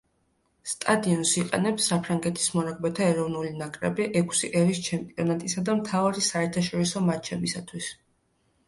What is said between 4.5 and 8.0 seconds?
ერის ჩემპიონატისა და მთავარი საერთაშორისო მატჩებისათვის.